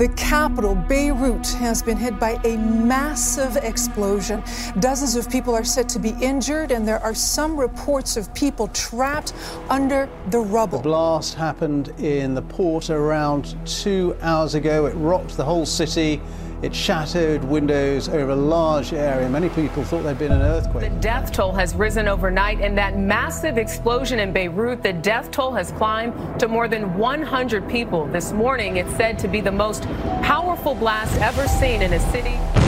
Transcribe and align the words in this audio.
The 0.00 0.08
capital, 0.16 0.74
Beirut, 0.74 1.46
has 1.58 1.82
been 1.82 1.98
hit 1.98 2.18
by 2.18 2.40
a 2.44 2.56
massive 2.56 3.58
explosion. 3.58 4.42
Dozens 4.78 5.14
of 5.14 5.28
people 5.28 5.54
are 5.54 5.62
said 5.62 5.90
to 5.90 5.98
be 5.98 6.16
injured, 6.22 6.70
and 6.70 6.88
there 6.88 7.00
are 7.00 7.12
some 7.12 7.54
reports 7.54 8.16
of 8.16 8.32
people 8.32 8.68
trapped 8.68 9.34
under 9.68 10.08
the 10.30 10.38
rubble. 10.38 10.78
The 10.78 10.84
blast 10.84 11.34
happened 11.34 11.90
in 11.98 12.32
the 12.34 12.40
port 12.40 12.88
around 12.88 13.54
two 13.66 14.16
hours 14.22 14.54
ago. 14.54 14.86
It 14.86 14.94
rocked 14.94 15.36
the 15.36 15.44
whole 15.44 15.66
city. 15.66 16.22
It 16.62 16.74
shattered 16.74 17.42
windows 17.42 18.10
over 18.10 18.32
a 18.32 18.36
large 18.36 18.92
area. 18.92 19.26
Many 19.30 19.48
people 19.48 19.82
thought 19.82 20.02
there'd 20.02 20.18
been 20.18 20.30
an 20.30 20.42
earthquake. 20.42 20.92
The 20.92 21.00
death 21.00 21.32
toll 21.32 21.52
has 21.52 21.74
risen 21.74 22.06
overnight 22.06 22.60
in 22.60 22.74
that 22.74 22.98
massive 22.98 23.56
explosion 23.56 24.18
in 24.18 24.30
Beirut. 24.30 24.82
The 24.82 24.92
death 24.92 25.30
toll 25.30 25.52
has 25.52 25.72
climbed 25.72 26.38
to 26.38 26.48
more 26.48 26.68
than 26.68 26.98
100 26.98 27.66
people. 27.66 28.04
This 28.08 28.32
morning, 28.32 28.76
it's 28.76 28.94
said 28.96 29.18
to 29.20 29.28
be 29.28 29.40
the 29.40 29.50
most 29.50 29.84
powerful 30.22 30.74
blast 30.74 31.18
ever 31.22 31.48
seen 31.48 31.80
in 31.80 31.94
a 31.94 32.00
city. 32.12 32.59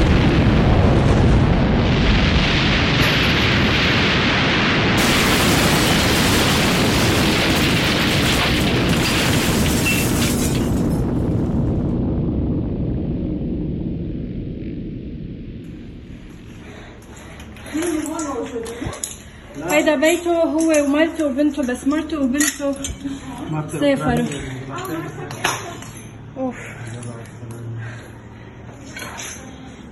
هيدا 19.57 19.97
بيته 19.97 20.43
هو 20.43 20.85
ومرته 20.85 21.27
وبنته 21.27 21.63
بس 21.63 21.87
مرته 21.87 22.21
وبنته 22.21 22.73
سافروا 23.81 24.27
أوف. 26.39 26.57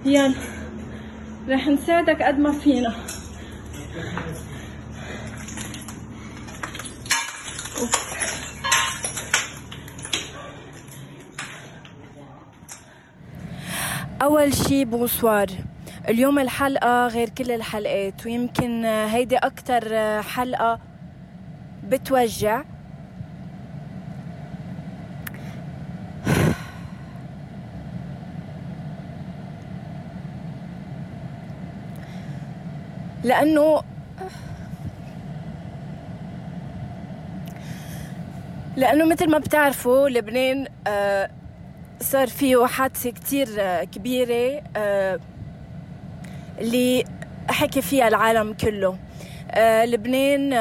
يلا. 0.05 0.34
رح 1.48 1.69
نساعدك 1.69 2.22
قد 2.22 2.39
ما 2.39 2.52
فينا. 2.52 2.94
أول 14.23 14.55
شي 14.55 14.85
بونسوار. 14.85 15.46
اليوم 16.11 16.39
الحلقة 16.39 17.07
غير 17.07 17.29
كل 17.29 17.51
الحلقات 17.51 18.27
ويمكن 18.27 18.85
هيدي 18.85 19.37
أكتر 19.37 19.83
حلقة 20.23 20.81
بتوجع. 21.85 22.63
لأنه 33.25 33.83
لأنه 38.77 39.05
مثل 39.05 39.31
ما 39.31 39.39
بتعرفوا 39.39 40.09
لبنان 40.09 40.67
آه، 40.87 41.31
صار 42.01 42.27
فيه 42.27 42.67
حادثة 42.67 43.11
كتير 43.11 43.48
آه، 43.59 43.85
كبيرة 43.85 44.63
آه، 44.77 45.21
اللي 46.61 47.05
حكي 47.48 47.83
فيها 47.83 48.09
العالم 48.09 48.53
كله. 48.53 48.98
لبنان 49.85 50.53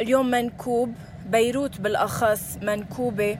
اليوم 0.00 0.30
منكوب 0.30 0.94
بيروت 1.26 1.80
بالأخص 1.80 2.58
منكوبة. 2.62 3.38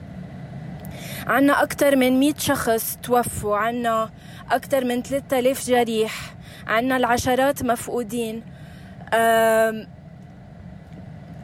عنا 1.27 1.63
أكثر 1.63 1.95
من 1.95 2.19
100 2.19 2.33
شخص 2.37 2.97
توفوا 3.03 3.57
عنا 3.57 4.09
أكثر 4.51 4.85
من 4.85 5.01
3000 5.01 5.67
جريح 5.67 6.35
عنا 6.67 6.97
العشرات 6.97 7.63
مفقودين. 7.63 8.43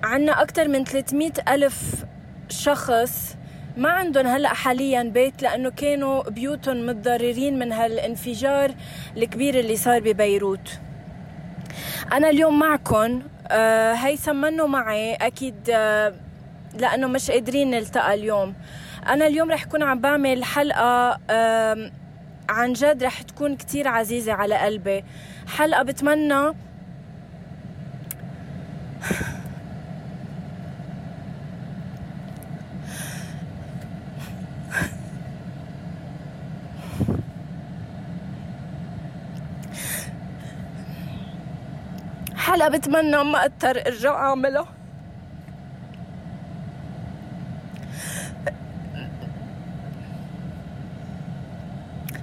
عنا 0.03 0.41
أكثر 0.41 0.67
من 0.67 0.83
300 0.83 1.31
ألف 1.47 2.05
شخص 2.49 3.35
ما 3.77 3.89
عندهم 3.89 4.27
هلا 4.27 4.49
حاليا 4.49 5.03
بيت 5.03 5.41
لأنه 5.41 5.69
كانوا 5.69 6.29
بيوتهم 6.29 6.85
متضررين 6.85 7.59
من 7.59 7.71
هالانفجار 7.71 8.71
الكبير 9.17 9.59
اللي 9.59 9.75
صار 9.75 9.99
ببيروت. 9.99 10.79
أنا 12.13 12.29
اليوم 12.29 12.59
معكم 12.59 13.21
آه 13.47 13.93
هيثم 13.93 14.35
منه 14.35 14.67
معي 14.67 15.13
أكيد 15.13 15.55
آه 15.69 16.13
لأنه 16.79 17.07
مش 17.07 17.31
قادرين 17.31 17.69
نلتقى 17.71 18.13
اليوم. 18.13 18.53
أنا 19.07 19.27
اليوم 19.27 19.51
رح 19.51 19.63
كون 19.63 19.83
عم 19.83 19.99
بعمل 19.99 20.43
حلقة 20.43 21.19
عن 22.49 22.73
جد 22.73 23.03
رح 23.03 23.21
تكون 23.21 23.55
كتير 23.55 23.87
عزيزة 23.87 24.33
على 24.33 24.55
قلبي. 24.55 25.03
حلقة 25.47 25.83
بتمنى 25.83 26.53
حلقة 42.61 42.77
بتمنى 42.77 43.23
ما 43.23 43.45
اضطر 43.45 43.81
ارجع 43.87 44.15
اعملها 44.15 44.65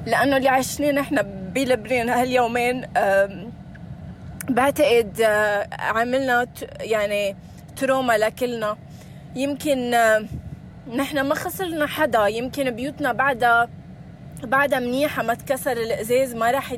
لأنه 0.06 0.36
اللي 0.36 0.48
عشناه 0.48 0.90
نحن 0.90 1.22
بلبنان 1.54 2.08
هاليومين 2.08 2.86
بعتقد 4.48 5.22
عملنا 5.78 6.46
يعني 6.80 7.36
تروما 7.76 8.18
لكلنا. 8.18 8.76
يمكن 9.36 9.90
نحن 10.96 11.20
ما 11.20 11.34
خسرنا 11.34 11.86
حدا 11.86 12.26
يمكن 12.26 12.70
بيوتنا 12.70 13.12
بعدها 13.12 13.68
بعدها 14.42 14.78
منيحة 14.78 15.22
ما 15.22 15.34
تكسر 15.34 15.72
الإزاز 15.72 16.34
ما 16.34 16.50
راح 16.50 16.76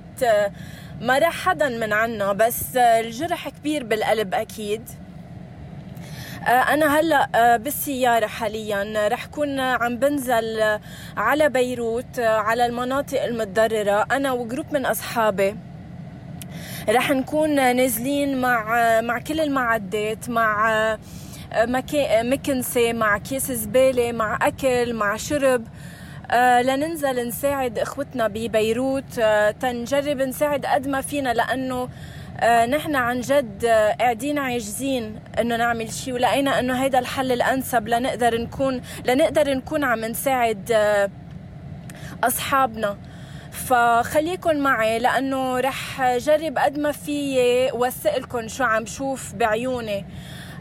ما 1.01 1.19
راح 1.19 1.33
حدا 1.49 1.69
من 1.69 1.93
عنا 1.93 2.33
بس 2.33 2.77
الجرح 2.77 3.49
كبير 3.49 3.85
بالقلب 3.85 4.35
أكيد. 4.35 4.89
آه، 6.47 6.51
أنا 6.51 7.01
هلأ 7.01 7.29
آه، 7.35 7.57
بالسيارة 7.57 8.27
حاليا. 8.27 9.09
رح 9.09 9.27
كون 9.27 9.61
عم 9.61 9.97
بنزل 9.97 10.79
على 11.17 11.49
بيروت 11.49 12.19
آه، 12.19 12.29
على 12.37 12.67
المناطق 12.67 13.23
المتضررة 13.23 14.07
أنا 14.13 14.33
وجروب 14.33 14.67
من 14.73 14.87
أصحابي. 14.87 15.57
رح 16.89 17.11
نكون 17.11 17.77
نازلين 17.77 18.41
مع 18.41 19.01
مع 19.01 19.19
كل 19.19 19.41
المعدات 19.41 20.31
مع 20.31 20.99
مكنسة 22.23 22.93
مع 22.93 23.19
كيس 23.19 23.53
زبالة 23.53 24.13
مع 24.13 24.39
أكل 24.43 24.95
مع 24.95 25.17
شرب. 25.17 25.65
لننزل 26.63 27.29
نساعد 27.29 27.79
إخوتنا 27.79 28.29
ببيروت. 28.29 29.21
تنجرب 29.61 30.19
نساعد 30.23 30.67
قد 30.67 30.89
ما 30.89 31.01
فينا 31.01 31.35
لأنه 31.35 31.89
آه 32.41 32.67
نحن 32.67 32.97
عن 32.97 33.21
جد 33.21 33.65
آه 33.65 33.93
قاعدين 33.93 34.39
عاجزين 34.39 35.21
إنه 35.41 35.57
نعمل 35.57 35.93
شيء 35.93 36.15
ولقينا 36.15 36.59
إنه 36.59 36.83
هيدا 36.83 36.99
الحل 36.99 37.33
الأنسب 37.33 37.89
لنقدر 37.89 38.41
نكون 38.41 38.81
لنقدر 39.05 39.55
نكون 39.55 39.85
عم 39.85 40.05
نساعد 40.05 40.73
آه 40.73 41.11
أصحابنا. 42.25 42.99
فخليكن 43.53 44.61
معي 44.61 44.99
لأنه 44.99 45.61
رح 45.61 46.03
جرب 46.17 46.59
قد 46.59 46.79
ما 46.79 46.93
فيي 46.93 47.73
وثق 47.73 48.19
لكم 48.19 48.49
شو 48.49 48.65
عم 48.65 48.87
شوف 48.87 49.35
بعيوني. 49.35 50.07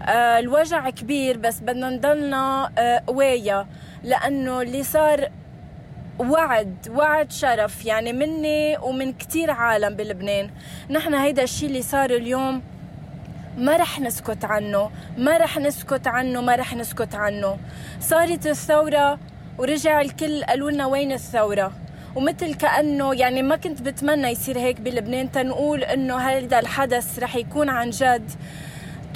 آه 0.01 0.39
الوجع 0.39 0.89
كبير 0.89 1.37
بس 1.37 1.59
بدنا 1.59 1.89
نضلنا 1.89 2.71
آه 2.77 3.03
قوايا 3.07 3.67
لأنه 4.03 4.61
اللي 4.61 4.83
صار 4.83 5.29
وعد 6.19 6.75
وعد 6.95 7.31
شرف. 7.31 7.85
يعني 7.85 8.13
مني 8.13 8.77
ومن 8.77 9.13
كتير 9.13 9.51
عالم 9.51 9.95
بلبنان. 9.95 10.49
نحن 10.89 11.13
هيدا 11.13 11.43
الشيء 11.43 11.67
اللي 11.67 11.81
صار 11.81 12.09
اليوم 12.09 12.61
ما 13.57 13.77
رح 13.77 13.99
نسكت 13.99 14.45
عنه. 14.45 14.91
ما 15.17 15.37
رح 15.37 15.57
نسكت 15.57 16.07
عنه 16.07 16.41
ما 16.41 16.55
رح 16.55 16.75
نسكت 16.75 17.15
عنه. 17.15 17.57
صارت 17.99 18.47
الثورة 18.47 19.19
ورجع 19.57 20.01
الكل 20.01 20.43
قالوا 20.43 20.71
لنا 20.71 20.85
وين 20.85 21.11
الثورة؟ 21.11 21.71
ومثل 22.15 22.53
كأنه 22.53 23.15
يعني 23.15 23.43
ما 23.43 23.55
كنت 23.55 23.81
بتمنى 23.81 24.27
يصير 24.27 24.59
هيك 24.59 24.81
بلبنان. 24.81 25.31
تنقول 25.31 25.83
إنه 25.83 26.17
هذا 26.17 26.59
الحدث 26.59 27.19
رح 27.19 27.35
يكون 27.35 27.69
عن 27.69 27.89
جد 27.89 28.31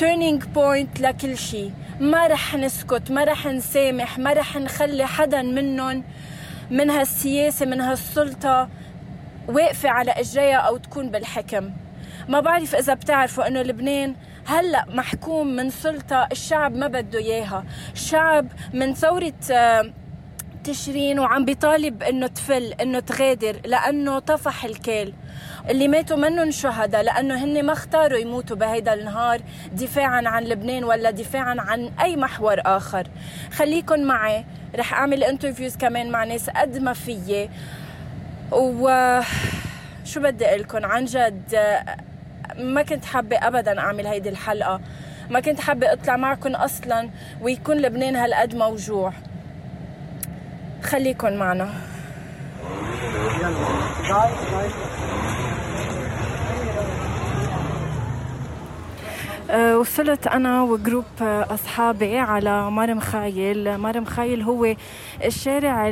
turning 0.01 0.41
point 0.55 1.01
لكل 1.01 1.37
شيء 1.37 1.71
ما 1.99 2.27
رح 2.27 2.55
نسكت 2.55 3.11
ما 3.11 3.23
رح 3.23 3.47
نسامح 3.47 4.19
ما 4.19 4.33
رح 4.33 4.57
نخلي 4.57 5.05
حدا 5.05 5.41
منهم 5.41 6.03
من 6.71 6.89
هالسياسة 6.89 7.65
من 7.65 7.81
هالسلطة 7.81 8.69
واقفة 9.47 9.89
على 9.89 10.11
إجريها 10.11 10.55
أو 10.57 10.77
تكون 10.77 11.11
بالحكم. 11.11 11.71
ما 12.29 12.39
بعرف 12.39 12.75
إذا 12.75 12.93
بتعرفوا 12.93 13.47
إنه 13.47 13.61
لبنان 13.61 14.15
هلأ 14.45 14.85
محكوم 14.89 15.47
من 15.47 15.69
سلطة 15.69 16.27
الشعب 16.31 16.75
ما 16.75 16.87
بده 16.87 17.19
إياها. 17.19 17.65
الشعب 17.93 18.47
من 18.73 18.93
ثورة 18.93 19.33
آه، 19.51 19.93
تشرين 20.63 21.19
وعم 21.19 21.45
بيطالب 21.45 22.03
إنه 22.03 22.27
تفل 22.27 22.73
إنه 22.81 22.99
تغادر 22.99 23.59
لأنه 23.65 24.19
طفح 24.19 24.65
الكيل. 24.65 25.13
اللي 25.69 25.87
ماتوا 25.87 26.17
منهم 26.17 26.51
شهداء 26.51 27.01
لأنه 27.01 27.43
هن 27.43 27.65
ما 27.65 27.73
اختاروا 27.73 28.17
يموتوا 28.17 28.57
بهيدا 28.57 28.93
النهار 28.93 29.41
دفاعا 29.73 30.21
عن 30.25 30.43
لبنان 30.43 30.83
ولا 30.83 31.11
دفاعا 31.11 31.55
عن 31.59 31.91
أي 32.01 32.15
محور 32.15 32.61
آخر. 32.65 33.07
خليكن 33.51 34.05
معي 34.05 34.45
رح 34.75 34.93
أعمل 34.93 35.23
انترفيوز 35.23 35.77
كمان 35.77 36.11
مع 36.11 36.23
ناس 36.23 36.49
قد 36.49 36.77
ما 36.77 36.93
فيي. 36.93 37.49
و 38.51 39.19
شو 40.05 40.21
بدي 40.21 40.45
أقول 40.45 40.59
لكم 40.59 40.85
عن 40.85 41.05
جد 41.05 41.55
ما 42.57 42.83
كنت 42.83 43.05
حابة 43.05 43.37
ابدا 43.37 43.79
أعمل 43.79 44.07
هيدي 44.07 44.29
الحلقة. 44.29 44.81
ما 45.29 45.39
كنت 45.39 45.59
حابة 45.59 45.93
أطلع 45.93 46.17
معكم 46.17 46.55
أصلا 46.55 47.09
ويكون 47.41 47.77
لبنان 47.77 48.15
هالقد 48.15 48.55
موجوع. 48.55 49.13
خليكن 50.83 51.37
معنا. 51.37 51.73
أه، 59.49 59.77
وصلت 59.77 60.27
أنا 60.27 60.61
وجروب 60.63 61.05
أصحابي 61.21 62.17
على 62.17 62.71
مرم 62.71 62.99
خايل. 62.99 63.77
مرم 63.77 64.05
خايل 64.05 64.41
هو 64.41 64.75
الشارع 65.25 65.89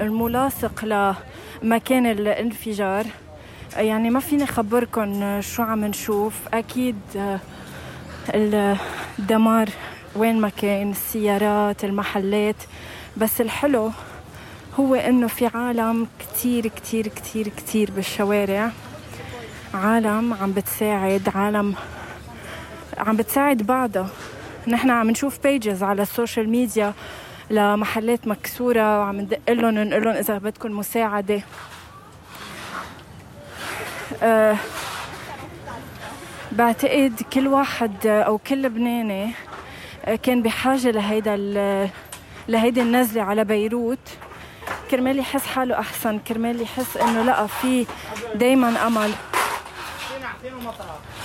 الملاصق 0.00 0.84
لمكان 0.84 2.06
الانفجار. 2.06 3.04
يعني 3.76 4.10
ما 4.10 4.20
فيني 4.20 4.44
اخبركم 4.44 5.40
شو 5.40 5.62
عم 5.62 5.84
نشوف. 5.84 6.34
أكيد 6.54 7.00
أه، 7.16 7.38
الدمار 9.18 9.68
وين 10.16 10.40
ما 10.40 10.48
كان 10.48 10.90
السيارات 10.90 11.84
المحلات. 11.84 12.56
بس 13.18 13.40
الحلو 13.40 13.90
هو 14.80 14.94
إنه 14.94 15.26
في 15.26 15.46
عالم 15.46 16.06
كتير 16.18 16.66
كتير 16.66 17.08
كتير 17.08 17.48
كتير 17.48 17.90
بالشوارع. 17.90 18.70
عالم 19.74 20.34
عم 20.34 20.52
بتساعد 20.52 21.28
عالم 21.34 21.74
عم 22.98 23.16
بتساعد 23.16 23.62
بعضها 23.62 24.08
نحن 24.68 24.90
عم 24.90 25.10
نشوف 25.10 25.38
pages 25.42 25.82
على 25.82 26.02
ال 26.02 26.09
social 26.09 26.48
media 26.48 26.92
لمحلات 27.50 28.28
مكسورة 28.28 28.98
وعم 29.00 29.20
ندق 29.20 29.38
لهم 29.48 29.78
ونقول 29.78 30.04
لهم 30.04 30.14
إذا 30.14 30.38
بدكم 30.38 30.78
مساعدة. 30.78 31.42
أه 34.22 34.56
بعتقد 36.52 37.22
كل 37.32 37.48
واحد 37.48 38.06
أو 38.06 38.38
كل 38.38 38.62
لبناني 38.62 39.32
كان 40.22 40.42
بحاجة 40.42 40.90
لهيدا 40.90 41.36
لهيدي 42.48 42.82
النزلة 42.82 43.22
على 43.22 43.44
بيروت. 43.44 43.98
كرمال 44.90 45.18
يحس 45.18 45.46
حاله 45.46 45.78
أحسن 45.78 46.18
كرمال 46.18 46.62
يحس 46.62 46.96
إنه 46.96 47.22
لقى 47.22 47.48
في 47.48 47.86
دايما 48.34 48.86
أمل. 48.86 49.12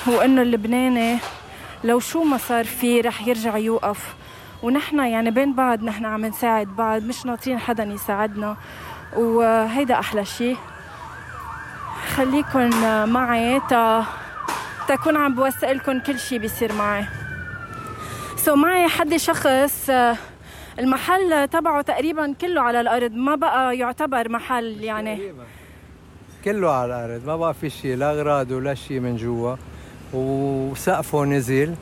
وإنه 0.07 0.41
اللبناني 0.41 1.17
لو 1.83 1.99
شو 1.99 2.23
ما 2.23 2.37
صار 2.37 2.65
فيه 2.65 3.01
رح 3.01 3.27
يرجع 3.27 3.57
يوقف. 3.57 4.15
ونحن 4.63 4.99
يعني 4.99 5.31
بين 5.31 5.53
بعض 5.53 5.83
نحن 5.83 6.05
عم 6.05 6.25
نساعد 6.25 6.67
بعض 6.67 7.03
مش 7.03 7.25
ناطرين 7.25 7.59
حدا 7.59 7.83
يساعدنا. 7.83 8.57
وهيدا 9.15 9.99
أحلى 9.99 10.25
شيء 10.25 10.57
خليكن 12.15 12.69
معي 13.05 13.61
تا 13.69 14.05
تكون 14.87 15.17
عم 15.17 15.35
بوثق 15.35 15.71
لكم 15.71 15.99
كل 15.99 16.19
شيء 16.19 16.39
بيصير 16.39 16.73
معي. 16.73 17.05
سو 18.37 18.55
so 18.55 18.57
معي 18.57 18.87
حد 18.87 19.15
شخص 19.15 19.91
المحل 20.79 21.47
تبعه 21.47 21.81
تقريبا 21.81 22.33
كله 22.41 22.61
على 22.61 22.81
الأرض 22.81 23.11
ما 23.11 23.35
بقى 23.35 23.77
يعتبر 23.77 24.29
محل 24.29 24.83
يعني. 24.83 25.33
كله 26.45 26.71
على 26.71 27.05
الأرض 27.05 27.25
ما 27.25 27.37
بقى 27.37 27.53
في 27.53 27.69
شيء 27.69 27.95
لا 27.95 28.11
أغراض 28.11 28.51
ولا 28.51 28.73
شيء 28.73 28.99
من 28.99 29.17
جوا. 29.17 29.55
وسقفه 30.13 31.25
نزل 31.25 31.75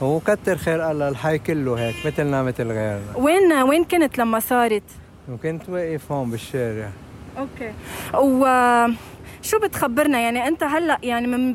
وكتر 0.00 0.56
خير 0.56 0.90
الله 0.90 1.08
الحي 1.08 1.38
كله 1.38 1.74
هيك 1.74 2.06
مثلنا 2.06 2.42
مثل 2.42 2.66
غيرنا. 2.68 3.16
وين 3.16 3.52
وين 3.52 3.84
كنت 3.84 4.18
لما 4.18 4.40
صارت؟ 4.40 4.82
وكنت 5.30 5.68
واقف 5.68 6.12
هون 6.12 6.30
بالشارع. 6.30 6.88
okay. 7.38 7.72
و 8.14 8.44
شو 9.44 9.58
بتخبرنا؟ 9.58 10.20
يعني 10.20 10.48
أنت 10.48 10.62
هلأ 10.62 10.98
يعني 11.02 11.26
من 11.26 11.54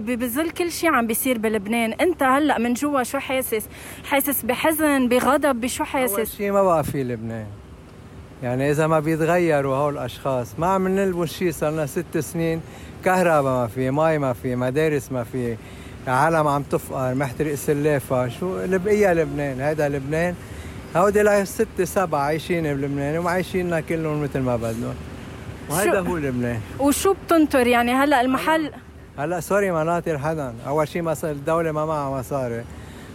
بظل 0.00 0.50
كل 0.50 0.72
شيء 0.72 0.90
عم 0.94 1.06
بيصير 1.06 1.38
بلبنان 1.38 1.92
أنت 1.92 2.22
هلأ 2.22 2.58
من 2.58 2.74
جوا 2.74 3.02
شو 3.02 3.18
حاسس؟ 3.18 3.62
حاسس 4.04 4.42
بحزن 4.42 5.08
بغضب 5.08 5.60
بشو 5.60 5.84
حاسس؟ 5.84 6.14
أول 6.14 6.28
شيء 6.28 6.52
ما 6.52 6.62
بقى 6.62 6.84
في 6.84 7.04
لبنان. 7.04 7.46
يعني 8.42 8.70
إذا 8.70 8.86
ما 8.86 9.00
بيتغيروا 9.00 9.76
هول 9.76 9.92
الأشخاص 9.92 10.58
ما 10.58 10.66
عم 10.66 10.88
نلبس 10.88 11.28
شيء 11.28 11.52
صار 11.52 11.70
لنا 11.70 11.86
ست 11.86 12.18
سنين 12.18 12.60
كهرباء 13.04 13.52
ما 13.52 13.66
في 13.66 13.90
مي 13.90 14.18
ما 14.18 14.32
في 14.32 14.56
مدارس 14.56 15.12
ما 15.12 15.24
في 15.24 15.56
عالم 16.06 16.48
عم 16.48 16.62
تفقر 16.62 17.14
محترق 17.14 17.54
سلافة 17.54 18.28
شو 18.28 18.60
إيه 18.86 19.12
لبنان؟ 19.12 19.60
هذا 19.60 19.88
لبنان. 19.88 20.34
هودي 20.96 21.22
لا 21.22 21.44
ستة 21.44 21.84
سبعة 21.84 22.20
عايشين 22.20 22.74
بلبنان 22.74 23.18
ومعيشيننا 23.18 23.80
كلهم 23.80 24.22
مثل 24.22 24.40
ما 24.40 24.56
بدهم 24.56 24.94
وهذا 25.70 26.00
هو 26.00 26.16
لبنان 26.16 26.60
وشو 26.78 27.14
بتنطر 27.26 27.66
يعني؟ 27.66 27.92
هلا 27.94 28.20
المحل 28.20 28.70
هلا 29.18 29.40
سوري 29.40 29.70
ما 29.70 29.84
ناطر 29.84 30.18
حدا. 30.18 30.54
أول 30.66 30.88
شيء 30.88 31.02
مصر 31.02 31.30
الدولة 31.30 31.72
ما 31.72 31.86
معها 31.86 32.18
مصاري. 32.18 32.64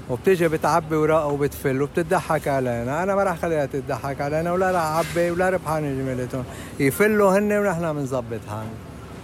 وبتيجي 0.10 0.48
بتعبي 0.48 0.96
وراء 0.96 1.32
وبتفل 1.32 1.82
وبتضحك 1.82 2.48
علينا. 2.48 3.04
أنا 3.04 3.16
ما 3.16 3.24
راح 3.24 3.38
خليها 3.38 3.66
تضحك 3.66 4.22
علينا 4.22 4.54
ولا 4.54 4.72
راح 4.72 4.82
أعبي 4.82 5.32
ولا 5.32 5.50
ربحانه 5.50 5.88
جملتهم 5.88 6.44
يفلوا 6.80 7.38
هن 7.38 7.52
ونحن 7.52 7.94
بنظبط 7.94 8.40
حالنا 8.50 8.70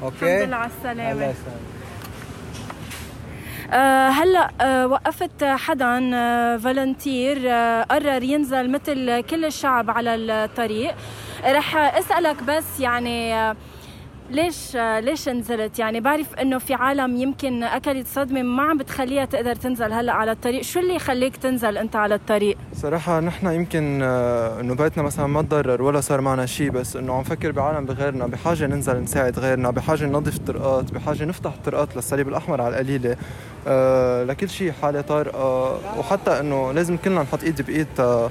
okay؟ 0.04 0.16
الحمد 0.26 0.48
لله 0.48 0.56
على 0.56 0.72
السلامة. 0.80 1.12
الله 1.12 1.34
آه 3.74 4.10
هلا 4.10 4.52
آه 4.62 4.88
وقفت 4.88 5.44
حدا 5.44 6.16
آه 6.16 6.58
فولنتير 6.58 7.38
آه 7.46 7.84
قرر 7.84 8.24
ينزل 8.24 8.72
مثل 8.72 9.22
كل 9.22 9.46
الشعب 9.46 9.92
على 9.92 10.16
الطريق. 10.16 10.96
رح 11.46 11.76
أسألك 11.76 12.44
بس 12.44 12.80
يعني 12.80 13.54
ليش 14.30 14.76
ليش 14.76 15.30
نزلت 15.30 15.80
يعني 15.80 16.00
بعرف 16.00 16.36
إنه 16.36 16.58
في 16.58 16.74
عالم 16.74 17.16
يمكن 17.16 17.64
اكلت 17.64 18.08
صدمه 18.08 18.42
ما 18.42 18.64
عم 18.64 18.78
بتخليها 18.78 19.26
تقدر 19.26 19.56
تنزل 19.56 19.94
هلأ 19.94 20.14
على 20.14 20.32
الطريق. 20.32 20.62
شو 20.62 20.80
اللي 20.80 20.96
يخليك 20.96 21.36
تنزل 21.36 21.78
أنت 21.78 21.96
على 21.96 22.16
الطريق؟ 22.16 22.58
صراحة 22.76 23.20
نحن 23.20 23.48
يمكن 23.48 24.00
آه، 24.04 24.60
إنه 24.60 24.76
بيتنا 24.76 25.04
مثلا 25.04 25.28
ما 25.28 25.42
تضرر 25.42 25.82
ولا 25.82 26.02
صار 26.02 26.22
معنا 26.22 26.46
شيء 26.46 26.70
بس 26.70 26.96
إنه 26.96 27.14
عم 27.14 27.24
فكر 27.24 27.52
بعالم 27.52 27.86
بغيرنا 27.86 28.28
بحاجة 28.28 28.66
ننزل 28.68 29.02
نساعد 29.02 29.40
غيرنا 29.40 29.70
بحاجة 29.72 30.06
ننظف 30.06 30.36
الطرقات 30.36 30.92
بحاجة 30.92 31.26
نفتح 31.26 31.54
الطرقات 31.54 31.96
للصليب 31.96 32.28
الأحمر 32.28 32.62
على 32.62 32.70
القليلة. 32.74 33.16
آه 33.68 34.24
لكل 34.24 34.50
شيء 34.50 34.72
حالة 34.82 35.02
طارئة. 35.02 35.80
وحتى 36.00 36.40
إنه 36.40 36.72
لازم 36.72 36.98
كلنا 36.98 37.22
نحط 37.22 37.44
إيد 37.44 37.62
بإيد 37.62 38.22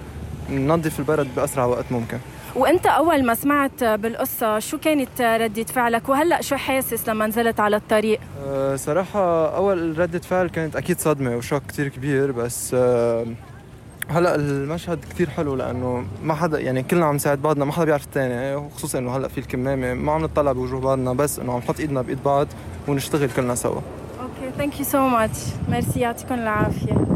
ننظف 0.50 0.98
البلد 0.98 1.28
بأسرع 1.36 1.64
وقت 1.64 1.84
ممكن. 1.90 2.18
وانت 2.56 2.86
اول 2.86 3.24
ما 3.24 3.34
سمعت 3.34 3.84
بالقصة 3.84 4.58
شو 4.58 4.78
كانت 4.78 5.20
ردة 5.20 5.64
فعلك؟ 5.64 6.08
وهلأ 6.08 6.42
شو 6.42 6.56
حاسس 6.56 7.08
لما 7.08 7.26
نزلت 7.26 7.60
على 7.60 7.76
الطريق؟ 7.76 8.20
أه 8.46 8.76
صراحة 8.76 9.56
أول 9.56 9.98
ردة 9.98 10.18
فعل 10.18 10.48
كانت 10.48 10.76
أكيد 10.76 11.00
صدمة 11.00 11.36
وشوك 11.36 11.62
كتير 11.68 11.88
كبير 11.88 12.32
بس 12.32 12.70
أه 12.74 13.26
هلأ 14.08 14.34
المشهد 14.34 15.04
كثير 15.10 15.30
حلو 15.30 15.54
لأنه 15.54 16.04
ما 16.22 16.34
حدا 16.34 16.60
يعني 16.60 16.82
كلنا 16.82 17.06
عم 17.06 17.14
نساعد 17.14 17.42
بعضنا 17.42 17.64
ما 17.64 17.72
حدا 17.72 17.84
بيعرف 17.84 18.04
الثاني 18.04 18.54
وخصوصا 18.54 18.98
إنه 18.98 19.16
هلأ 19.16 19.28
في 19.28 19.38
الكمامة 19.38 19.94
ما 19.94 20.12
عم 20.12 20.22
نطلع 20.22 20.52
بوجوه 20.52 20.80
بعضنا 20.80 21.12
بس 21.12 21.38
إنه 21.38 21.52
عم 21.52 21.58
نحط 21.58 21.80
إيدنا 21.80 22.02
بإيد 22.02 22.18
بعض 22.24 22.46
ونشتغل 22.88 23.30
كلنا 23.30 23.54
سوا. 23.54 23.80
okay 24.20 24.56
thank 24.58 24.78
you 24.78 24.84
so 24.84 25.08
much 25.08 25.38
fr: 25.68 25.80
merci 25.80 26.00
يعطيكم 26.00 26.34
العافية. 26.34 27.09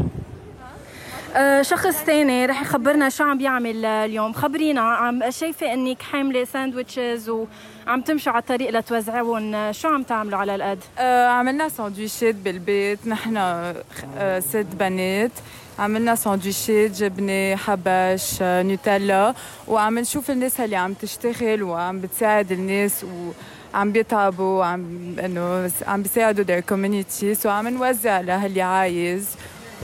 شخص 1.61 2.03
ثاني 2.03 2.45
رح 2.45 2.61
يخبرنا 2.61 3.09
شو 3.09 3.23
عم 3.23 3.37
بيعمل 3.37 3.85
اليوم. 3.85 4.33
خبرينا 4.33 4.81
عم 4.81 5.31
شايفة 5.31 5.73
إنك 5.73 6.01
حاملة 6.01 6.43
sandwiches 6.43 7.29
وعم 7.29 8.01
تمشوا 8.01 8.31
على 8.31 8.41
الطريق 8.41 8.69
لتوزعوهم 8.69 9.71
شو 9.71 9.87
عم 9.87 10.03
تعملوا 10.03 10.39
على 10.39 10.55
القد 10.55 10.79
آه 10.99 11.27
عملنا 11.27 11.69
سندويشات 11.69 12.35
بالبيت. 12.35 13.07
نحن 13.07 13.37
آه 13.37 14.39
ست 14.39 14.67
بنات. 14.79 15.31
عملنا 15.79 16.15
سندويشات 16.15 16.91
جبنة 16.91 17.55
حبش 17.55 18.37
آه 18.41 18.63
نوتيلا. 18.63 19.33
وعم 19.67 19.99
نشوف 19.99 20.31
الناس 20.31 20.59
اللي 20.59 20.75
عم 20.75 20.93
تشتغل 20.93 21.63
وعم 21.63 22.01
بتساعد 22.01 22.51
الناس 22.51 23.03
و 23.03 23.31
عم 23.73 23.91
بيتعبوا 23.91 24.65
عم 24.65 25.15
إنه 25.19 25.71
عم 25.87 26.01
بيساعدوا 26.01 26.45
their 26.45 26.63
community. 26.71 27.45
وعم 27.45 27.67
نوزع 27.67 28.19
لهاللي 28.21 28.61
عايز. 28.61 29.27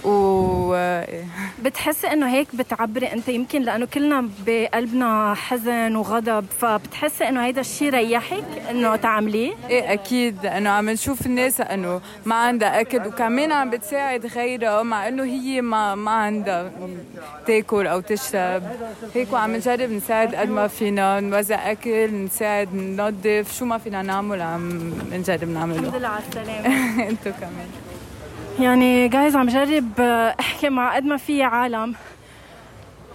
و 0.04 0.72
بتحسي 1.64 2.08
إنه 2.08 2.30
هيك 2.30 2.48
بتعبري 2.56 3.14
أنت؟ 3.14 3.28
يمكن 3.30 3.62
لأنه 3.62 3.86
كلنا 3.86 4.30
بقلبنا 4.48 5.34
حزن 5.34 5.96
وغضب 5.96 6.46
فبتحسي 6.60 7.30
إنه 7.30 7.46
هيدا 7.46 7.62
الشيء 7.62 7.90
ريحك 7.90 8.44
إنه 8.70 8.96
تعمليه؟ 8.96 9.54
إيه 9.70 9.94
أكيد. 9.94 10.44
لأنه 10.44 10.70
عم 10.70 10.90
نشوف 10.90 11.26
الناس 11.26 11.62
إنه 11.62 12.02
ما 12.26 12.36
عندها 12.36 12.82
أكل 12.82 13.08
وكمان 13.08 13.52
عم 13.52 13.70
بتساعد 13.70 14.26
غيرها 14.26 14.84
مع 14.84 15.08
إنه 15.08 15.24
هي 15.24 15.62
ما 15.62 15.96
ما 15.96 16.12
عندها 16.12 16.72
تاكل 17.48 17.88
أو 17.88 18.00
تشرب. 18.00 18.64
هيك 19.16 19.34
وعم 19.34 19.56
نجرب 19.56 19.92
نساعد 19.92 20.36
قد 20.36 20.50
ما 20.50 20.68
فينا 20.68 21.20
نوزع 21.20 21.72
أكل 21.72 22.24
نساعد 22.26 22.76
ننظف. 22.76 23.58
شو 23.58 23.66
ما 23.66 23.78
فينا 23.78 24.02
نعمل 24.02 24.42
عم 24.42 24.94
نجرب 25.12 25.50
نعمله. 25.50 25.80
الحمد 25.80 25.96
لله 25.96 26.08
على 26.08 26.24
السلامة. 26.30 26.68
أنتو 27.10 27.32
كمان. 27.42 27.91
يعني 28.60 29.08
جايز 29.08 29.36
عم 29.36 29.48
جرب 29.48 30.02
أحكي 30.40 30.70
مع 30.70 30.96
قد 30.96 31.04
ما 31.04 31.18
في 31.18 31.44
عالم. 31.44 31.96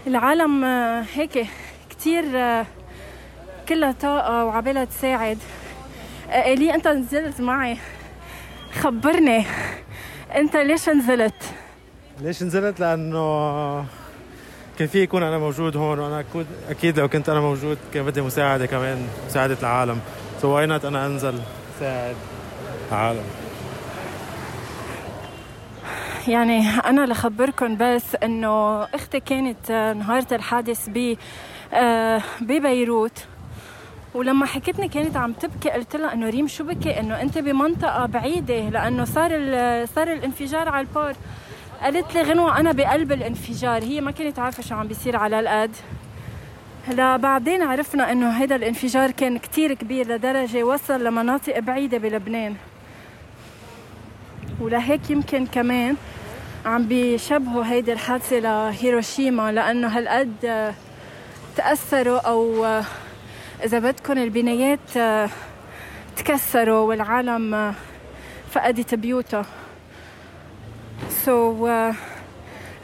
العالم 0.07 0.65
هيك 1.15 1.47
كتير 1.91 2.25
كلها 3.69 3.93
طاقة 3.93 4.45
وعبالها 4.45 4.85
تساعد. 4.85 5.39
إلي 6.29 6.75
أنت 6.75 6.89
نزلت 6.89 7.41
معي. 7.41 7.77
خبرني 8.81 9.45
أنت 10.37 10.57
ليش 10.57 10.89
نزلت؟ 10.89 11.35
ليش 12.21 12.43
نزلت؟ 12.43 12.81
لأنه 12.81 13.85
كان 14.79 14.89
في 14.89 15.03
يكون 15.03 15.23
أنا 15.23 15.39
موجود 15.39 15.77
هون 15.77 15.99
وأنا 15.99 16.25
أكيد 16.71 16.99
لو 16.99 17.09
كنت 17.09 17.29
أنا 17.29 17.41
موجود 17.41 17.79
كان 17.95 18.05
بدي 18.07 18.21
مساعدة 18.21 18.67
كمان 18.67 19.09
مساعدة 19.27 19.57
العالم. 19.61 20.01
سوينات 20.43 20.85
أنا 20.85 21.07
أنزل؟ 21.07 21.41
ساعد. 21.81 22.17
العالم. 22.93 23.25
يعني 26.29 26.69
أنا 26.69 27.07
لخبركم 27.07 27.77
بس 27.81 28.17
إنه 28.23 28.83
أختي 28.83 29.21
كانت 29.21 29.71
نهارة 29.99 30.35
الحادث 30.35 30.89
ب 30.89 31.17
ببيروت. 32.41 33.25
ولما 34.15 34.47
حكتني 34.47 34.89
كانت 34.89 35.17
عم 35.17 35.33
تبكي 35.33 35.71
قلت 35.71 35.97
لها 35.97 36.13
إنه 36.13 36.31
ريم 36.31 36.49
شو 36.49 36.65
بكي؟ 36.65 37.01
إنه 37.01 37.23
أنت 37.23 37.39
بمنطقة 37.39 38.07
بعيدة 38.07 38.69
لأنه 38.69 39.05
صار 39.05 39.31
صار 39.87 40.13
الانفجار 40.13 40.69
على 40.69 40.87
البار. 40.87 41.15
قالت 41.83 42.15
لي 42.15 42.23
غنوة 42.23 42.61
أنا 42.61 42.73
بقلب 42.73 43.13
الانفجار. 43.13 43.83
هي 43.83 44.01
ما 44.01 44.11
كانت 44.11 44.39
عارفة 44.39 44.63
شو 44.63 44.75
عم 44.75 44.89
بيصير 44.89 45.17
على 45.17 45.41
القد 45.41 45.77
لا 46.89 47.17
بعدين 47.17 47.63
عرفنا 47.63 48.13
إنه 48.13 48.29
هذا 48.29 48.57
الانفجار 48.57 49.11
كان 49.11 49.39
كتير 49.39 49.75
كبير 49.75 50.09
لدرجة 50.09 50.65
وصل 50.65 51.05
لمناطق 51.05 51.59
بعيدة 51.59 51.99
بلبنان. 51.99 52.55
ولهيك 54.61 55.11
يمكن 55.11 55.47
كمان 55.47 55.97
عم 56.67 56.89
بيشبهوا 56.89 57.65
هيدي 57.65 57.93
الحادثة 57.93 58.39
لهيروشيما 58.39 59.53
لأنه 59.53 59.89
هالقد 59.89 60.75
تأثروا 61.57 62.19
أو 62.19 62.65
إذا 63.65 63.79
بدكم 63.79 64.19
البنايات 64.19 65.31
تكسروا 66.17 66.89
والعالم 66.89 67.75
فقدت 68.51 68.95
بيوتها 68.95 69.47
سو 71.25 71.69
so, 71.69 71.95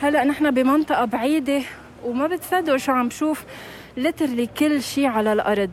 هلأ 0.02 0.24
نحن 0.24 0.50
بمنطقة 0.50 1.04
بعيدة 1.04 1.62
وما 2.04 2.26
بتصدقوا 2.26 2.76
شو 2.76 2.92
عم 2.92 3.10
شوف 3.10 3.44
لترلي 3.96 4.46
كل 4.46 4.82
شيء 4.82 5.06
على 5.06 5.32
الأرض 5.32 5.70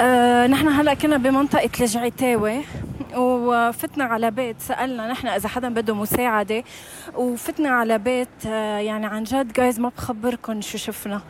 آه 0.00 0.29
نحن 0.46 0.68
هلا 0.68 0.94
كنا 0.94 1.16
بمنطقة 1.16 1.70
الجعيتاوي 1.80 2.60
وفتنا 3.16 4.04
على 4.04 4.30
بيت 4.30 4.56
سألنا 4.60 5.06
نحن 5.06 5.26
إذا 5.26 5.48
حدا 5.48 5.68
بده 5.68 5.94
مساعدة 5.94 6.64
وفتنا 7.14 7.68
على 7.68 7.98
بيت 7.98 8.28
آه 8.46 8.78
يعني 8.78 9.06
عن 9.06 9.24
جد 9.24 9.52
جايز 9.52 9.80
ما 9.80 9.88
بخبركم 9.96 10.60
شو 10.60 10.78
شفنا. 10.78 11.20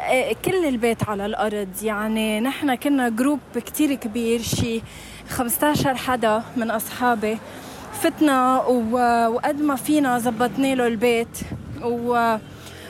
آه 0.00 0.32
كل 0.44 0.64
البيت 0.64 1.08
على 1.08 1.26
الأرض 1.26 1.68
يعني 1.82 2.40
نحن 2.40 2.74
كنا 2.74 3.08
group 3.08 3.40
كتير 3.54 3.94
كبير 3.94 4.40
شي 4.42 4.82
15 5.28 5.94
حدا 5.94 6.42
من 6.56 6.70
أصحابي. 6.70 7.38
فتنا 7.92 8.56
وقد 9.28 9.60
ما 9.62 9.76
فينا 9.76 10.18
زبطنا 10.18 10.74
له 10.74 10.86
البيت 10.86 11.38
و 11.82 12.36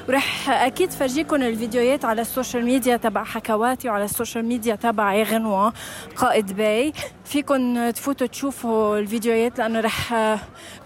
ورح 0.08 0.50
أكيد 0.50 0.90
فرجيكم 0.90 1.36
الفيديوهات 1.36 2.04
على 2.04 2.22
ال 2.22 2.28
social 2.28 2.64
media 2.64 2.96
تبع 2.96 3.24
حكواتي 3.24 3.88
وعلى 3.88 4.04
ال 4.04 4.10
social 4.10 4.44
media 4.44 4.74
تبع 4.74 5.22
غنوة 5.22 5.72
قائد 6.16 6.52
باي. 6.56 6.92
فيكم 7.24 7.90
تفوتوا 7.90 8.26
تشوفوا 8.26 8.98
الفيديوهات 8.98 9.58
لأنه 9.58 9.80
رح 9.80 10.14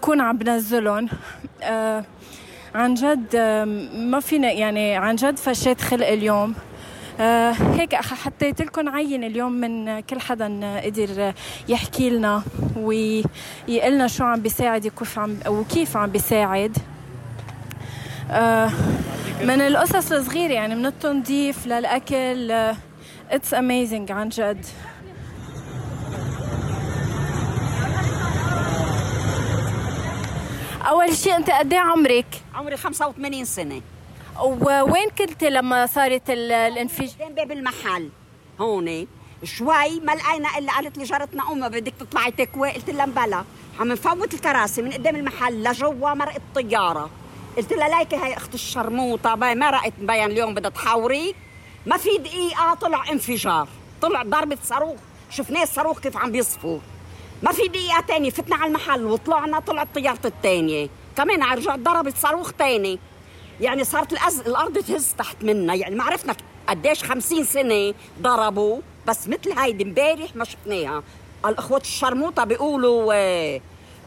كون 0.00 0.20
عم 0.20 0.36
بنزلهم 0.36 1.08
آه 1.62 2.04
عن 2.74 2.94
جد 2.94 3.36
ما 3.96 4.20
فينا 4.20 4.52
يعني 4.52 4.96
عن 4.96 5.16
جد 5.16 5.36
فشيت 5.38 5.80
خلق 5.80 6.06
اليوم. 6.06 6.54
آه 7.20 7.50
هيك 7.52 7.94
حطيت 7.94 8.62
لكم 8.62 8.88
عين 8.88 9.24
اليوم 9.24 9.52
من 9.52 10.00
كل 10.00 10.20
حدا 10.20 10.80
قدر 10.84 11.32
يحكي 11.68 12.10
لنا 12.10 12.42
ويقلنا 12.76 14.06
شو 14.06 14.24
عم 14.24 14.40
بيساعد 14.40 14.86
وكيف 14.86 15.18
عم 15.18 15.36
وكيف 15.48 15.96
عم 15.96 16.10
بيساعد. 16.10 16.76
آه 16.78 16.93
من 19.42 19.60
القصص 19.60 20.12
الصغيرة 20.12 20.52
يعني 20.52 20.74
من 20.74 20.86
التنظيف 20.86 21.66
للأكل 21.66 22.50
it's 23.30 23.54
amazing 23.54 24.12
عن 24.12 24.28
جد 24.28 24.66
أول 30.88 31.16
شيء 31.16 31.36
أنت 31.36 31.50
قد 31.50 31.72
إيه 31.72 31.80
عمرك؟ 31.80 32.26
عمري 32.54 32.76
85 32.76 33.44
سنة 33.44 33.80
ووين 34.40 35.08
كنت 35.18 35.44
لما 35.44 35.86
صارت 35.86 36.30
الانفجار؟ 36.30 37.08
قدام 37.08 37.34
باب 37.34 37.52
المحل 37.52 38.08
هون 38.60 39.06
شوي 39.44 40.00
ما 40.00 40.12
لقينا 40.12 40.58
إلا 40.58 40.72
قالت 40.72 40.98
لي 40.98 41.04
جارتنا 41.04 41.52
امها 41.52 41.68
بدك 41.68 41.92
تطلعي 42.00 42.30
تكوي 42.30 42.70
قلت 42.70 42.90
لها 42.90 43.06
مبلا 43.06 43.44
عم 43.80 43.88
نفوت 43.92 44.34
الكراسي 44.34 44.82
من 44.82 44.92
قدام 44.92 45.16
المحل 45.16 45.62
لجوا 45.62 46.14
مرقت 46.14 46.42
طياره 46.54 47.10
قلت 47.56 47.72
لها 47.72 47.98
ليكي 47.98 48.16
هي 48.16 48.36
أخت 48.36 48.54
الشرموطة 48.54 49.34
باي 49.34 49.54
ما 49.54 49.70
رأت 49.70 49.92
مبين 50.00 50.24
اليوم 50.24 50.54
بدها 50.54 50.70
تحاوريك 50.70 51.36
ما 51.86 51.96
في 51.96 52.18
دقيقة 52.18 52.74
طلع 52.74 53.10
انفجار 53.12 53.68
طلع 54.02 54.22
ضربة 54.22 54.58
صاروخ. 54.64 54.96
شفناه 55.30 55.62
الصاروخ 55.62 56.00
كيف 56.00 56.16
عم 56.16 56.32
بيصفر 56.32 56.80
ما 57.42 57.52
في 57.52 57.68
دقيقة 57.68 58.00
تانية 58.00 58.30
فتنا 58.30 58.56
على 58.56 58.68
المحل 58.68 59.04
وطلعنا 59.04 59.60
طلعت 59.60 59.88
طيارته 59.94 60.26
الثانية 60.26 60.88
كمان 61.16 61.42
رجعت 61.42 61.78
ضربت 61.78 62.16
صاروخ 62.16 62.52
تاني 62.52 62.98
يعني 63.60 63.84
صارت 63.84 64.12
الأز... 64.12 64.40
الأرض 64.40 64.78
تهز 64.78 65.14
تحت 65.18 65.36
منا. 65.44 65.74
يعني 65.74 65.94
ما 65.94 66.04
عرفنا 66.04 66.36
قديش 66.68 67.04
خمسين 67.04 67.44
سنة 67.44 67.94
ضربوا. 68.22 68.80
بس 69.06 69.28
مثل 69.28 69.58
هيدي 69.58 69.84
امبارح 69.84 70.36
ما 70.36 70.44
شفناها. 70.44 71.02
الاخوة 71.46 71.78
الشرموطة 71.78 72.44
بيقولوا 72.44 73.12
آه 73.14 73.60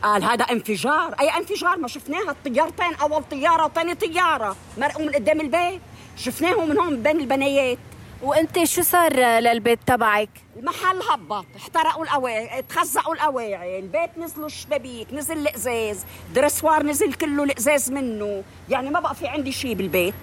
قال 0.04 0.24
هذا 0.24 0.44
انفجار. 0.44 1.16
أي 1.20 1.30
انفجار؟ 1.30 1.78
ما 1.78 1.88
شفناها. 1.88 2.32
الطيارتين 2.32 2.96
أول 3.02 3.24
طيارة 3.24 3.66
وثاني 3.66 3.96
طيارة. 3.96 4.56
مرقوا 4.78 5.06
من 5.06 5.16
قدام 5.16 5.42
البيت. 5.42 5.82
شفناهم 6.18 6.70
من 6.70 6.80
هون 6.80 7.04
بين 7.04 7.20
البنايات. 7.20 7.78
وأنت 8.22 8.64
شو 8.64 8.82
صار 8.82 9.14
للبيت 9.40 9.80
تبعك؟ 9.86 10.30
المحل 10.58 11.02
هبط. 11.12 11.46
احترقوا 11.58 12.04
القواعي 12.04 12.62
تخزقوا 12.62 13.14
القواعي 13.14 13.80
البيت 13.80 14.18
نزلوا 14.18 14.46
الشبابيك 14.46 15.14
نزل 15.14 15.38
الإزاز. 15.38 16.06
درسوار 16.36 16.84
نزل 16.84 17.14
كله 17.14 17.44
الإزاز 17.44 17.92
منه. 17.92 18.44
يعني 18.70 18.90
ما 18.90 19.00
بقى 19.00 19.16
في 19.16 19.28
عندي 19.28 19.52
شيء 19.52 19.74
بالبيت. 19.74 20.14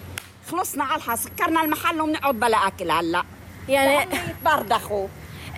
خلصنا 0.50 0.85
على 0.85 1.16
سكرنا 1.16 1.62
المحل 1.64 2.00
وبنقعد 2.00 2.40
بلا 2.40 2.57
أكل 2.57 2.90
هلأ. 2.90 3.25
يعني 3.69 4.16
يتبردخوا. 4.31 5.07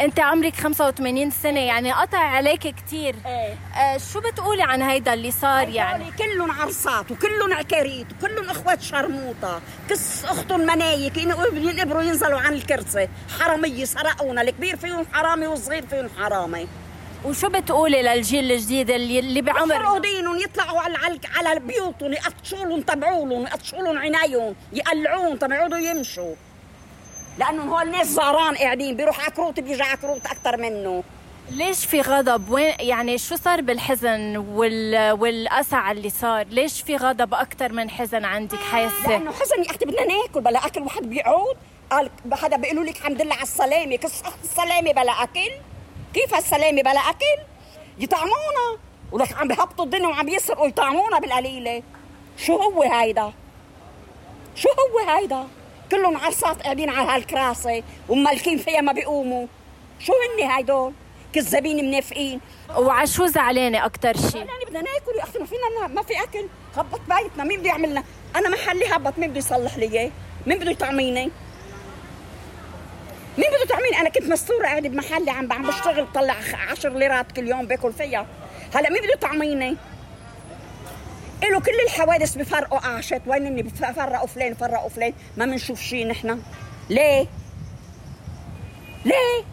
انت 0.00 0.20
عمرك 0.20 0.54
85 0.56 1.30
سنة 1.30 1.60
يعني 1.60 1.92
قطع 1.92 2.18
عليك 2.18 2.60
كثير 2.60 3.14
إيه. 3.26 3.54
آه 3.76 3.98
شو 4.12 4.20
بتقولي 4.20 4.62
عن 4.62 4.82
هيدا 4.82 5.14
اللي 5.14 5.30
صار 5.30 5.68
يعني؟ 5.68 6.04
كلهم 6.18 6.50
عرصات 6.50 7.10
وكلهم 7.10 7.52
عكاريت 7.52 8.06
وكلهم 8.12 8.50
أخوات 8.50 8.82
شرموطة 8.82 9.60
كس 9.90 10.24
اختهم 10.24 10.60
منايك 10.60 11.16
ينقبروا 11.16 12.02
ينزلوا 12.02 12.40
عن 12.40 12.52
الكرسي. 12.52 13.08
حرامية 13.40 13.84
سرقونا. 13.84 14.42
الكبير 14.42 14.76
فيهم 14.76 15.06
حرامي 15.12 15.46
والصغير 15.46 15.86
فيهم 15.86 16.08
حرامي. 16.18 16.66
وشو 17.24 17.48
بتقولي 17.48 18.02
للجيل 18.02 18.52
الجديد 18.52 18.90
اللي 18.90 19.18
اللي 19.18 19.42
بعمر؟ 19.42 19.98
دينهم 19.98 20.36
يطلعوا 20.36 20.80
على 20.80 20.96
على, 21.36 21.60
بيوتهم 21.60 22.12
يقطشوا 22.12 22.64
لهم 22.64 22.80
تبعوا 22.80 23.28
لهم 23.28 23.42
يقطشوا 23.42 23.78
لهم 23.78 23.98
عينيهم 23.98 24.54
يقلعوهم 24.72 25.36
طب 25.36 25.52
يقعدوا 25.52 25.78
يمشوا. 25.78 26.34
لأنه 27.38 27.62
هول 27.74 27.82
الناس 27.82 28.06
زهران 28.06 28.56
قاعدين؟ 28.56 28.96
بيروح 28.96 29.26
عكروت 29.26 29.60
بيجي 29.60 29.82
عكروت 29.82 30.26
أكثر 30.26 30.56
منه. 30.56 31.04
ليش 31.50 31.84
في 31.84 32.00
غضب؟ 32.00 32.50
وين 32.50 32.74
يعني 32.80 33.18
شو 33.18 33.36
صار 33.36 33.60
بالحزن 33.60 34.36
وال... 34.36 35.12
والأسى 35.12 35.76
اللي 35.90 36.10
صار؟ 36.10 36.46
ليش 36.46 36.82
في 36.82 36.96
غضب 36.96 37.34
أكثر 37.34 37.72
من 37.72 37.90
حزن 37.90 38.24
عندك؟ 38.24 38.58
حاسة؟ 38.58 39.08
لأنه 39.08 39.32
حزن 39.32 39.62
يا 39.62 39.70
أختي 39.70 39.84
بدنا 39.84 40.04
ناكل 40.04 40.40
بلا 40.40 40.66
أكل 40.66 40.82
واحد 40.82 41.02
بيقعد 41.02 41.56
قال 41.90 42.10
حدا 42.32 42.56
بيقولوا 42.56 42.84
لك 42.84 42.96
الحمد 42.96 43.22
لله 43.22 43.34
على 43.34 43.42
السلامة. 43.42 43.96
كس 43.96 44.22
السلامة 44.44 44.92
بلا 44.92 45.12
أكل. 45.22 45.50
كيف 46.14 46.34
هالسلامه 46.34 46.82
بلا 46.82 47.00
أكل؟ 47.00 47.42
يطعمونا. 47.98 48.78
ولك 49.12 49.32
عم 49.32 49.48
بهبطوا 49.48 49.84
الدنيا 49.84 50.06
وعم 50.08 50.28
يسرقوا 50.28 50.66
يطعمونا 50.66 51.18
بالقليلة. 51.18 51.82
شو 52.38 52.56
هو 52.56 52.82
هيدا؟ 52.82 53.32
شو 54.54 54.68
هو 54.68 55.10
هيدا؟ 55.10 55.46
كلهم 55.90 56.16
عرصات 56.16 56.62
قاعدين 56.62 56.90
على 56.90 57.10
هالكراسي 57.10 57.84
ومالكين 58.08 58.58
فيها 58.58 58.80
ما 58.80 58.92
بيقوموا. 58.92 59.46
شو 59.98 60.12
هن 60.12 60.50
هيدول 60.50 60.92
كذابين 61.32 61.84
منافقين. 61.84 62.40
وعلى 62.76 63.06
شو 63.06 63.26
زعلانة 63.26 63.86
أكثر 63.86 64.16
شيء؟ 64.16 64.36
يعني 64.36 64.64
بدنا 64.66 64.80
ناكل 64.80 65.18
يا 65.18 65.22
أختي 65.22 65.38
ما 65.38 65.46
فينا 65.46 65.86
ما 65.94 66.02
في 66.02 66.22
أكل. 66.22 66.46
هبط 66.76 67.00
بيتنا 67.00 67.44
مين 67.44 67.60
بده 67.60 67.68
يعمل 67.68 67.90
لنا؟ 67.90 68.04
أنا 68.36 68.48
محلي 68.48 68.86
هبط 68.86 69.18
مين 69.18 69.30
بده 69.30 69.38
يصلح 69.38 69.76
لي 69.78 69.92
إياه؟ 69.92 70.10
مين 70.46 70.58
بده 70.58 70.70
يطعميني؟ 70.70 71.30
مين 73.38 73.48
بده 73.50 73.62
يطعميني؟ 73.62 74.00
أنا 74.00 74.08
كنت 74.08 74.24
مستورة 74.24 74.66
قاعدة 74.66 74.88
بمحلي 74.88 75.30
عم 75.30 75.52
عم 75.52 75.66
بشتغل 75.66 76.04
بطلع 76.04 76.36
10 76.70 76.90
ليرات 76.90 77.32
كل 77.32 77.48
يوم 77.48 77.66
باكل 77.66 77.92
فيها. 77.92 78.26
هلا 78.74 78.90
مين 78.90 79.02
بده 79.02 79.12
يطعميني؟ 79.12 79.76
له 81.42 81.60
كل 81.60 81.80
الحوادث 81.84 82.36
بفرقوا 82.36 82.78
قاشت 82.78 83.22
وين 83.26 83.46
اني 83.46 83.62
بفرقوا 83.62 84.26
فلان 84.26 84.54
فرقوا 84.54 84.88
فلان 84.88 85.12
ما 85.36 85.44
بنشوف 85.44 85.80
شيء 85.80 86.06
نحن. 86.08 86.42
ليه؟ 86.90 87.26
ليه؟ 89.04 89.44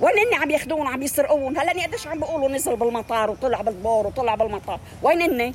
وين 0.00 0.18
اني 0.18 0.34
عم 0.42 0.50
ياخذون 0.50 0.86
عم 0.86 1.02
يسرقون. 1.02 1.58
هلا 1.58 1.82
قديش 1.82 2.06
عم 2.06 2.20
بيقولوا 2.20 2.48
نزل 2.48 2.76
بالمطار 2.76 3.30
وطلع 3.30 3.60
بالبور 3.60 4.06
وطلع 4.06 4.34
بالمطار. 4.34 4.80
وين 5.02 5.22
اني 5.22 5.54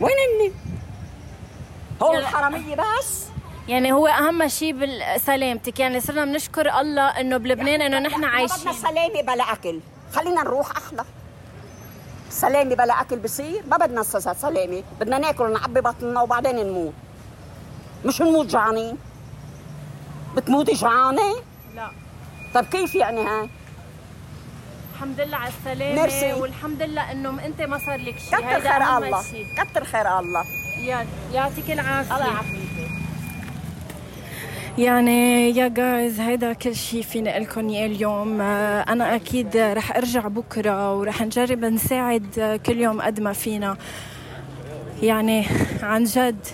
وين 0.00 0.14
اني 0.28 0.52
هو 2.02 2.14
الحرامية 2.14 2.76
بس؟ 2.76 3.22
يعني 3.68 3.92
هو 3.92 4.06
أهم 4.06 4.48
شيء 4.48 4.72
بسلامتك 5.16 5.80
يعني 5.80 6.00
صرنا 6.00 6.24
بنشكر 6.24 6.80
الله 6.80 7.20
إنه 7.20 7.36
بلبنان 7.36 7.82
إنه 7.82 7.98
نحن 7.98 8.24
عايشين 8.24 8.58
بدنا 8.58 8.72
سلامة 8.72 9.22
بلا 9.22 9.52
أكل. 9.52 9.80
خلينا 10.12 10.42
نروح 10.42 10.70
أحلى 10.76 11.04
سلامه 12.32 12.74
بلا 12.74 13.00
أكل 13.00 13.16
بصير؟ 13.16 13.62
ما 13.70 13.76
بدنا 13.76 14.02
سلامه 14.02 14.82
بدنا 15.00 15.18
ناكل 15.18 15.52
نعبي 15.52 15.80
بطننا 15.80 16.22
وبعدين 16.22 16.56
نموت. 16.56 16.92
مش 18.04 18.22
نموت 18.22 18.46
جعانين 18.46 18.98
بتموتي 20.36 20.72
جعانة؟ 20.72 21.34
لا. 21.74 21.90
طب 22.54 22.64
كيف 22.64 22.94
يعني 22.94 23.20
هاي؟ 23.20 23.48
الحمد 24.94 25.20
لله 25.20 25.36
على 25.36 25.52
السلامة 25.60 26.02
ميرسي. 26.02 26.32
والحمد 26.32 26.82
لله 26.82 27.12
إنه 27.12 27.46
أنت 27.46 27.62
ما 27.62 27.78
صار 27.78 28.00
لك 28.00 28.18
شيء 28.18 28.38
كتر 28.38 28.60
خير 28.60 28.98
الله. 28.98 29.22
كتر 29.58 29.84
خير 29.84 30.18
الله. 30.18 30.44
يلا 30.78 31.06
يعطيك 31.32 31.70
العافية. 31.70 32.16
الله 32.16 32.26
يعافيك. 32.26 32.71
يعني 34.78 35.50
يا 35.50 35.68
جايز 35.68 36.20
هيدا 36.20 36.52
كل 36.52 36.76
شيء 36.76 37.02
فيني 37.02 37.38
لكم 37.38 37.68
اياه 37.68 37.86
اليوم. 37.86 38.40
آه، 38.40 38.80
أنا 38.80 39.14
أكيد 39.14 39.56
رح 39.56 39.96
أرجع 39.96 40.28
بكرة 40.28 40.94
ورح 40.96 41.22
نجرب 41.22 41.64
نساعد 41.64 42.60
كل 42.66 42.80
يوم 42.80 43.00
قد 43.00 43.20
ما 43.20 43.32
فينا. 43.32 43.76
يعني 45.02 45.44
عن 45.82 46.04
جد. 46.04 46.46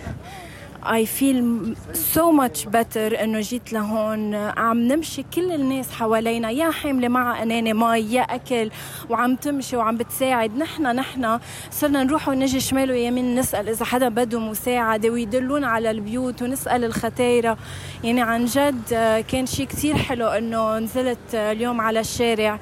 I 0.89 1.05
feel 1.05 1.75
so 2.15 2.33
much 2.33 2.67
better 2.67 3.21
إنه 3.23 3.41
جيت 3.41 3.73
لهون. 3.73 4.35
عم 4.35 4.79
نمشي 4.79 5.25
كل 5.35 5.53
الناس 5.53 5.93
حوالينا. 5.93 6.51
يا 6.51 6.71
حاملة 6.71 7.09
مع 7.09 7.43
أناني 7.43 7.73
مي 7.73 8.13
يا 8.13 8.23
أكل 8.23 8.71
وعم 9.11 9.37
تمشي 9.37 9.77
وعم 9.77 9.97
بتساعد. 9.97 10.57
نحن 10.59 10.83
نحن 10.83 11.39
صرنا 11.71 12.03
نروح 12.03 12.29
ونجي 12.29 12.61
شمال 12.61 12.91
ويمين 12.91 13.35
نسأل 13.35 13.69
إذا 13.69 13.85
حدا 13.85 14.09
بده 14.09 14.41
مساعدة. 14.41 15.11
ويدلونا 15.11 15.67
على 15.67 15.91
البيوت 15.91 16.43
ونسأل 16.43 16.85
الختايره 16.85 17.59
يعني 18.05 18.21
عن 18.21 18.45
جد 18.45 18.95
كان 19.29 19.47
شيء 19.47 19.67
كثير 19.67 19.97
حلو 19.97 20.27
إنه 20.27 20.79
نزلت 20.79 21.35
اليوم 21.35 21.81
على 21.81 22.01
الشارع. 22.01 22.59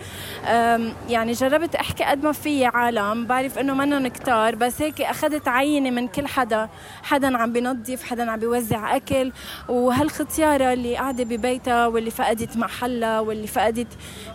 يعني 1.09 1.33
جربت 1.33 1.75
أحكي 1.75 2.05
قد 2.05 2.25
ما 2.25 2.33
في 2.33 2.65
عالم. 2.65 3.27
بعرف 3.27 3.59
إنه 3.59 3.75
منهم 3.75 4.07
كتار 4.07 4.55
بس 4.55 4.83
هيك 4.83 5.01
أخذت 5.01 5.49
عينه 5.49 5.91
من 5.91 6.09
كل 6.09 6.27
حدا. 6.27 6.69
حدا 7.03 7.39
عم 7.39 7.53
بينظف 7.53 8.03
حدا 8.03 8.16
عم 8.23 8.37
بيوزع 8.37 8.97
أكل 8.97 9.33
وهالختيارة 9.69 10.73
اللي 10.73 10.97
قاعدة 10.97 11.25
ببيتها 11.25 11.87
واللي 11.87 12.11
فقدت 12.11 12.57
محلها 12.57 13.21
واللي 13.21 13.47
فقدت 13.47 13.87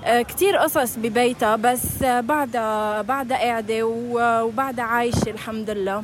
آه، 0.06 0.22
كثير 0.22 0.58
قصص 0.58 0.98
ببيتها 0.98 1.56
بس 1.56 2.04
بعدها 2.04 3.02
بعدها 3.02 3.38
قاعدة 3.38 3.86
وبعدها 3.86 4.86
عايشة 4.86 5.30
الحمد 5.30 5.70
لله 5.70 6.04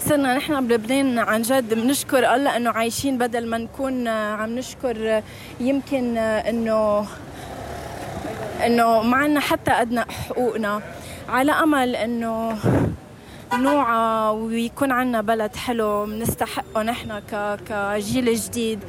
صرنا 0.00 0.36
نحن 0.36 0.66
بلبنان 0.66 1.18
عن 1.18 1.42
جد 1.42 1.74
بنشكر 1.74 2.34
الله 2.34 2.56
إنه 2.56 2.70
عايشين 2.70 3.18
بدل 3.18 3.46
ما 3.46 3.58
نكون 3.58 4.08
عم 4.08 4.58
نشكر 4.58 5.22
يمكن 5.60 6.16
إنه 6.18 7.06
إنه 8.66 9.02
ما 9.02 9.16
عنا 9.16 9.40
حتى 9.40 9.70
أدنى 9.70 10.00
حقوقنا. 10.00 10.82
على 11.28 11.52
أمل 11.52 11.96
إنه 11.96 12.58
نوعى 13.54 14.34
ويكون 14.34 14.92
عنا 14.92 15.20
بلد 15.20 15.56
حلو 15.56 16.06
بنستحقه 16.06 16.82
نحن 16.82 17.22
كجيل 17.68 18.34
جديد. 18.34 18.80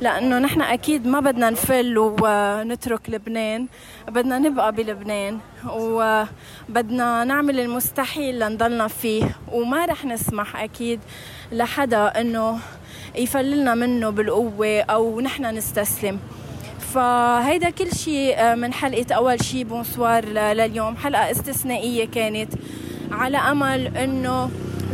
لأنه 0.00 0.38
نحن 0.38 0.60
أكيد 0.62 1.06
ما 1.06 1.20
بدنا 1.20 1.50
نفل 1.50 1.98
ونترك 1.98 3.10
لبنان 3.10 3.66
بدنا 4.08 4.38
نبقى 4.38 4.72
بلبنان. 4.72 5.38
وبدنا 5.70 7.24
نعمل 7.24 7.60
المستحيل 7.60 8.38
لنضلنا 8.38 8.88
فيه. 8.88 9.36
وما 9.52 9.86
رح 9.86 10.04
نسمح 10.04 10.62
أكيد 10.62 11.00
لحدا 11.52 12.20
أنه 12.20 12.58
يفللنا 13.14 13.74
منه 13.74 14.10
بالقوة 14.10 14.80
أو 14.80 15.20
نحن 15.20 15.44
نستسلم. 15.44 16.18
فهيدا 16.94 17.70
كل 17.70 17.92
شيء 17.92 18.54
من 18.54 18.72
حلقة 18.72 19.14
أول 19.14 19.44
شيء 19.44 19.64
بونسوار 19.64 20.24
لليوم. 20.24 20.96
حلقة 20.96 21.30
استثنائية 21.30 22.06
كانت. 22.06 22.52
على 23.12 23.36
أمل 23.36 23.96
إنه 23.96 24.50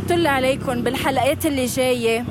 طل 0.09 0.27
عليكم 0.27 0.81
بالحلقات 0.81 1.45
اللي 1.45 1.65
جاية 1.65 2.25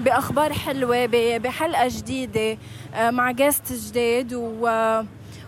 بأخبار 0.00 0.52
حلوة 0.52 1.06
بحلقة 1.38 1.88
جديدة 1.88 2.58
آه، 2.94 3.10
مع 3.10 3.30
جاست 3.30 3.72
جديد 3.72 4.34
و 4.34 4.68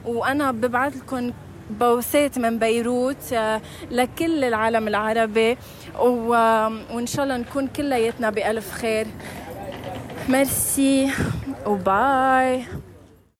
وأنا 0.04 0.52
ببعث 0.52 0.96
لكم 0.96 1.32
بوسات 1.70 2.38
من 2.38 2.58
بيروت 2.58 3.32
آه، 3.32 3.60
لكل 3.90 4.44
العالم 4.44 4.88
العربي 4.88 5.56
وإن 5.98 7.06
شاء 7.06 7.24
الله 7.24 7.36
نكون 7.36 7.66
كلياتنا 7.66 8.30
بألف 8.30 8.72
خير. 8.72 9.06
ميرسي 10.28 11.10
وباي. 11.66 12.64